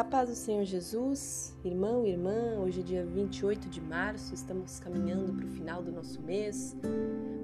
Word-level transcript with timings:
A 0.00 0.04
paz 0.04 0.30
do 0.30 0.34
Senhor 0.34 0.64
Jesus, 0.64 1.54
irmão, 1.62 2.06
irmã, 2.06 2.58
hoje 2.58 2.80
é 2.80 2.82
dia 2.82 3.04
28 3.04 3.68
de 3.68 3.82
março, 3.82 4.32
estamos 4.32 4.80
caminhando 4.80 5.34
para 5.34 5.44
o 5.44 5.48
final 5.50 5.82
do 5.82 5.92
nosso 5.92 6.22
mês, 6.22 6.74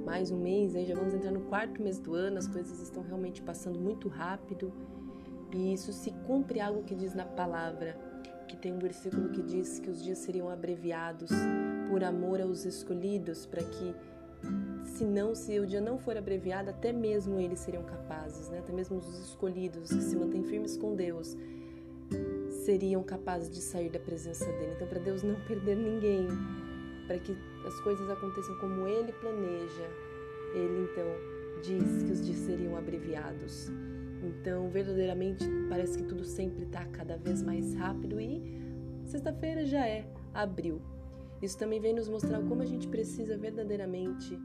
mais 0.06 0.30
um 0.30 0.40
mês, 0.40 0.74
aí 0.74 0.87
já 0.87 0.95
vamos 0.95 1.12
entrar 1.12 1.32
no 1.32 1.42
quarto 1.42 1.82
mês 1.82 1.98
do 1.98 2.14
ano, 2.14 2.38
as 2.38 2.49
coisas 2.49 2.81
estão 2.81 3.03
realmente 3.03 3.42
passando 3.42 3.78
muito 3.78 4.08
rápido 4.08 4.72
e 5.54 5.74
isso 5.74 5.92
se 5.92 6.10
cumpre 6.27 6.58
algo 6.58 6.82
que 6.82 6.95
diz 6.95 7.14
na 7.14 7.27
palavra, 7.27 7.95
que 8.49 8.56
tem 8.56 8.73
um 8.73 8.78
versículo 8.78 9.28
que 9.28 9.42
diz 9.42 9.78
que 9.78 9.91
os 9.91 10.03
dias 10.03 10.17
seriam 10.17 10.49
abreviados 10.49 11.28
por 11.91 12.03
amor 12.03 12.41
aos 12.41 12.64
escolhidos, 12.64 13.45
para 13.45 13.63
que 13.64 13.95
se 14.86 15.04
não, 15.04 15.35
se 15.35 15.60
o 15.60 15.67
dia 15.67 15.82
não 15.82 15.99
for 15.99 16.16
abreviado, 16.16 16.70
até 16.70 16.91
mesmo 16.91 17.38
eles 17.38 17.60
seriam 17.60 17.82
capazes, 17.82 18.48
né? 18.48 18.60
até 18.60 18.73
mesmo 18.73 18.96
os 18.96 19.28
escolhidos, 19.28 19.91
os 19.91 19.96
que 19.98 20.02
se 20.02 20.16
mantêm 20.16 20.42
firmes 20.42 20.74
com 20.74 20.96
Deus, 20.96 21.36
seriam 22.66 23.01
capazes 23.05 23.48
de 23.48 23.61
sair 23.61 23.88
da 23.88 24.01
presença 24.01 24.45
dele. 24.45 24.73
Então, 24.75 24.88
para 24.88 24.98
Deus 24.98 25.23
não 25.23 25.37
perder 25.47 25.77
ninguém, 25.77 26.27
para 27.06 27.16
que 27.19 27.37
as 27.65 27.80
coisas 27.80 28.11
aconteçam 28.11 28.59
como 28.59 28.89
ele 28.89 29.12
planeja, 29.12 29.89
ele 30.52 30.89
então 30.91 31.06
diz 31.62 32.02
que 32.02 32.11
os 32.11 32.27
dias 32.27 32.39
seriam 32.39 32.77
abreviados. 32.77 33.70
Então, 34.25 34.69
verdadeiramente, 34.69 35.45
parece 35.69 35.98
que 35.98 36.05
tudo 36.05 36.25
sempre 36.25 36.65
está 36.65 36.84
cada 36.87 37.16
vez 37.16 37.41
mais 37.41 37.75
rápido 37.77 38.20
e 38.20 38.42
sexta-feira 39.05 39.64
já 39.64 39.87
é 39.87 40.05
abril. 40.34 40.83
Isso 41.41 41.56
também 41.56 41.78
vem 41.78 41.95
nos 41.95 42.09
mostrar 42.09 42.42
como 42.42 42.62
a 42.62 42.67
gente 42.67 42.89
precisa 42.89 43.39
verdadeiramente 43.39 44.37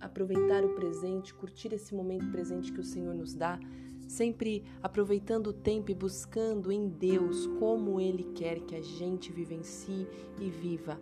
aproveitar 0.00 0.64
o 0.64 0.74
presente, 0.74 1.34
curtir 1.34 1.74
esse 1.74 1.94
momento 1.94 2.30
presente 2.30 2.72
que 2.72 2.80
o 2.80 2.84
Senhor 2.84 3.14
nos 3.14 3.34
dá, 3.34 3.60
sempre 4.08 4.64
aproveitando 4.82 5.48
o 5.48 5.52
tempo 5.52 5.90
e 5.90 5.94
buscando 5.94 6.72
em 6.72 6.88
Deus 6.88 7.46
como 7.58 8.00
Ele 8.00 8.24
quer 8.34 8.60
que 8.60 8.74
a 8.74 8.82
gente 8.82 9.30
vivencie 9.30 10.08
e 10.40 10.50
viva 10.50 11.00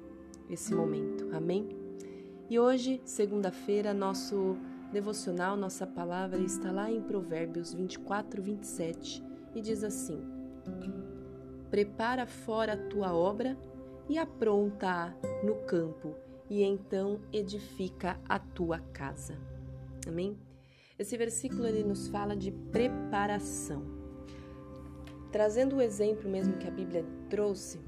esse 0.51 0.75
momento. 0.75 1.29
Amém? 1.35 1.69
E 2.51 2.59
hoje, 2.59 3.01
segunda-feira, 3.05 3.95
nosso 3.95 4.57
devocional, 4.93 5.57
nossa 5.57 5.87
palavra 5.87 6.39
está 6.39 6.71
lá 6.71 6.91
em 6.91 7.01
Provérbios 7.01 7.73
24, 7.73 8.43
27 8.43 9.25
e 9.55 9.61
diz 9.61 9.83
assim: 9.83 10.21
Prepara 11.71 12.27
fora 12.27 12.75
a 12.75 12.89
tua 12.89 13.13
obra 13.15 13.57
e 14.09 14.19
apronta-a 14.19 15.15
no 15.45 15.57
campo, 15.67 16.15
e 16.49 16.63
então 16.63 17.21
edifica 17.33 18.21
a 18.29 18.39
tua 18.39 18.79
casa. 18.79 19.37
Amém? 20.07 20.37
Esse 20.99 21.15
versículo 21.19 21.67
ele 21.67 21.85
nos 21.85 22.09
fala 22.09 22.35
de 22.35 22.51
preparação. 22.51 23.83
Trazendo 25.31 25.77
o 25.77 25.83
exemplo 25.83 26.31
mesmo 26.31 26.57
que 26.57 26.67
a 26.67 26.71
Bíblia 26.71 27.05
trouxe, 27.29 27.79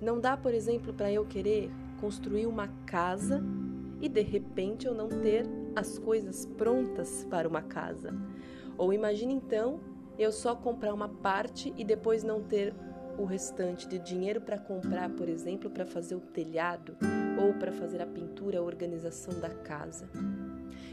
não 0.00 0.18
dá, 0.18 0.34
por 0.34 0.54
exemplo, 0.54 0.94
para 0.94 1.12
eu 1.12 1.26
querer 1.26 1.70
construir 2.00 2.46
uma 2.46 2.68
casa 2.86 3.42
e 4.00 4.08
de 4.08 4.22
repente 4.22 4.86
eu 4.86 4.94
não 4.94 5.08
ter 5.08 5.46
as 5.76 5.98
coisas 5.98 6.46
prontas 6.46 7.26
para 7.28 7.46
uma 7.46 7.60
casa. 7.60 8.14
Ou 8.78 8.92
imagine 8.92 9.34
então 9.34 9.78
eu 10.18 10.32
só 10.32 10.56
comprar 10.56 10.94
uma 10.94 11.08
parte 11.08 11.74
e 11.76 11.84
depois 11.84 12.24
não 12.24 12.42
ter 12.42 12.74
o 13.18 13.24
restante 13.24 13.86
de 13.86 13.98
dinheiro 13.98 14.40
para 14.40 14.58
comprar, 14.58 15.10
por 15.10 15.28
exemplo, 15.28 15.68
para 15.68 15.84
fazer 15.84 16.14
o 16.14 16.20
telhado 16.20 16.96
ou 17.38 17.52
para 17.54 17.70
fazer 17.70 18.00
a 18.00 18.06
pintura, 18.06 18.58
a 18.60 18.62
organização 18.62 19.38
da 19.40 19.50
casa. 19.50 20.08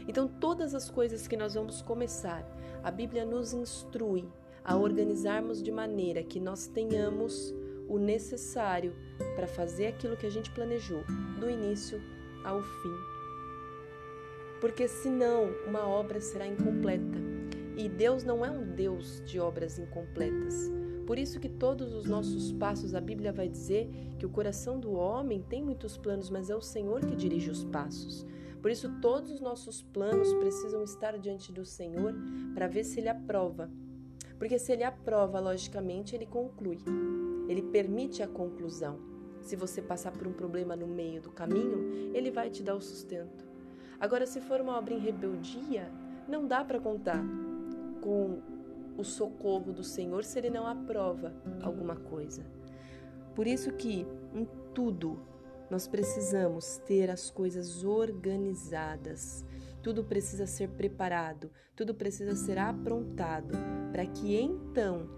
Então, 0.06 0.28
todas 0.28 0.74
as 0.74 0.90
coisas 0.90 1.26
que 1.26 1.36
nós 1.36 1.54
vamos 1.54 1.82
começar, 1.82 2.44
a 2.82 2.90
Bíblia 2.90 3.24
nos 3.24 3.52
instrui 3.52 4.28
a 4.64 4.76
organizarmos 4.76 5.62
de 5.62 5.70
maneira 5.70 6.22
que 6.22 6.40
nós 6.40 6.66
tenhamos 6.66 7.54
o 7.88 7.98
necessário 7.98 8.94
para 9.36 9.46
fazer 9.46 9.86
aquilo 9.86 10.16
que 10.16 10.26
a 10.26 10.30
gente 10.30 10.50
planejou, 10.50 11.02
do 11.38 11.50
início 11.50 12.00
ao 12.44 12.62
fim. 12.62 12.96
Porque 14.60 14.86
senão 14.86 15.50
uma 15.66 15.86
obra 15.86 16.20
será 16.20 16.46
incompleta. 16.46 17.18
E 17.76 17.88
Deus 17.88 18.22
não 18.22 18.44
é 18.44 18.50
um 18.50 18.64
Deus 18.64 19.22
de 19.24 19.40
obras 19.40 19.78
incompletas. 19.78 20.70
Por 21.06 21.18
isso 21.18 21.40
que 21.40 21.48
todos 21.48 21.92
os 21.94 22.06
nossos 22.06 22.52
passos, 22.52 22.94
a 22.94 23.00
Bíblia 23.00 23.32
vai 23.32 23.48
dizer 23.48 23.90
que 24.18 24.26
o 24.26 24.30
coração 24.30 24.78
do 24.78 24.92
homem 24.92 25.44
tem 25.48 25.62
muitos 25.62 25.96
planos, 25.96 26.30
mas 26.30 26.48
é 26.48 26.54
o 26.54 26.60
Senhor 26.60 27.00
que 27.00 27.16
dirige 27.16 27.50
os 27.50 27.64
passos. 27.64 28.24
Por 28.62 28.70
isso, 28.70 29.00
todos 29.00 29.32
os 29.32 29.40
nossos 29.40 29.82
planos 29.82 30.32
precisam 30.34 30.84
estar 30.84 31.18
diante 31.18 31.50
do 31.52 31.64
Senhor 31.64 32.14
para 32.54 32.68
ver 32.68 32.84
se 32.84 33.00
Ele 33.00 33.08
aprova. 33.08 33.68
Porque 34.38 34.56
se 34.56 34.70
Ele 34.72 34.84
aprova, 34.84 35.40
logicamente, 35.40 36.14
Ele 36.14 36.26
conclui. 36.26 36.78
Ele 37.48 37.60
permite 37.60 38.22
a 38.22 38.28
conclusão. 38.28 39.00
Se 39.42 39.56
você 39.56 39.82
passar 39.82 40.12
por 40.12 40.28
um 40.28 40.32
problema 40.32 40.76
no 40.76 40.86
meio 40.86 41.20
do 41.20 41.32
caminho, 41.32 42.14
Ele 42.14 42.30
vai 42.30 42.50
te 42.50 42.62
dar 42.62 42.76
o 42.76 42.80
sustento. 42.80 43.44
Agora, 43.98 44.26
se 44.26 44.40
for 44.40 44.60
uma 44.60 44.78
obra 44.78 44.94
em 44.94 45.00
rebeldia, 45.00 45.90
não 46.28 46.46
dá 46.46 46.64
para 46.64 46.78
contar 46.78 47.22
com 48.00 48.40
o 48.96 49.02
socorro 49.02 49.72
do 49.72 49.82
Senhor 49.82 50.22
se 50.22 50.38
Ele 50.38 50.50
não 50.50 50.68
aprova 50.68 51.34
alguma 51.62 51.96
coisa. 51.96 52.44
Por 53.34 53.48
isso 53.48 53.72
que 53.72 54.06
em 54.32 54.46
tudo 54.72 55.18
nós 55.70 55.86
precisamos 55.86 56.78
ter 56.86 57.10
as 57.10 57.30
coisas 57.30 57.84
organizadas. 57.84 59.44
Tudo 59.82 60.04
precisa 60.04 60.46
ser 60.46 60.68
preparado, 60.70 61.50
tudo 61.74 61.94
precisa 61.94 62.36
ser 62.36 62.58
aprontado 62.58 63.56
para 63.90 64.06
que 64.06 64.36
então 64.36 65.08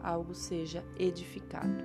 algo 0.00 0.34
seja 0.34 0.84
edificado. 0.98 1.84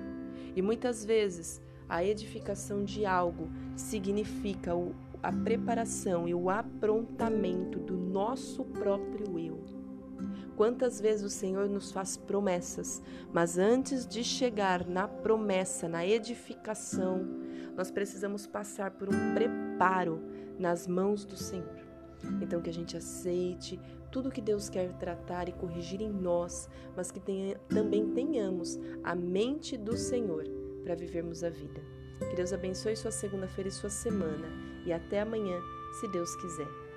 E 0.54 0.62
muitas 0.62 1.04
vezes 1.04 1.60
a 1.88 2.04
edificação 2.04 2.84
de 2.84 3.04
algo 3.04 3.48
significa 3.76 4.72
a 5.22 5.32
preparação 5.32 6.28
e 6.28 6.34
o 6.34 6.48
aprontamento 6.48 7.78
do 7.78 7.96
nosso 7.96 8.64
próprio 8.64 9.38
eu. 9.38 9.60
Quantas 10.56 11.00
vezes 11.00 11.24
o 11.24 11.30
Senhor 11.30 11.68
nos 11.68 11.90
faz 11.90 12.16
promessas, 12.16 13.02
mas 13.32 13.56
antes 13.56 14.06
de 14.06 14.22
chegar 14.22 14.86
na 14.86 15.08
promessa, 15.08 15.88
na 15.88 16.06
edificação, 16.06 17.39
nós 17.80 17.90
precisamos 17.90 18.46
passar 18.46 18.90
por 18.90 19.08
um 19.08 19.32
preparo 19.32 20.20
nas 20.58 20.86
mãos 20.86 21.24
do 21.24 21.34
Senhor. 21.34 21.80
Então, 22.42 22.60
que 22.60 22.68
a 22.68 22.72
gente 22.72 22.94
aceite 22.94 23.80
tudo 24.12 24.30
que 24.30 24.42
Deus 24.42 24.68
quer 24.68 24.92
tratar 24.98 25.48
e 25.48 25.52
corrigir 25.52 26.02
em 26.02 26.10
nós, 26.10 26.68
mas 26.94 27.10
que 27.10 27.18
tenha, 27.18 27.56
também 27.70 28.12
tenhamos 28.12 28.78
a 29.02 29.14
mente 29.14 29.78
do 29.78 29.96
Senhor 29.96 30.44
para 30.84 30.94
vivermos 30.94 31.42
a 31.42 31.48
vida. 31.48 31.80
Que 32.28 32.36
Deus 32.36 32.52
abençoe 32.52 32.94
sua 32.96 33.10
segunda-feira 33.10 33.70
e 33.70 33.72
sua 33.72 33.88
semana. 33.88 34.48
E 34.84 34.92
até 34.92 35.22
amanhã, 35.22 35.58
se 35.98 36.08
Deus 36.08 36.36
quiser. 36.36 36.89